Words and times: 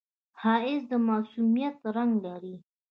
ښایست 0.39 0.87
د 0.91 0.93
معصومیت 1.07 1.77
رنگ 1.95 2.13
لري 2.25 2.55